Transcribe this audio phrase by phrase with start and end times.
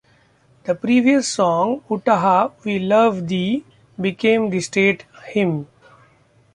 [0.63, 3.63] The previous song, "Utah, We Love Thee"
[4.01, 5.67] became the State Hymn.